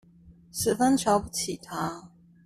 [0.51, 2.09] 十分瞧不起他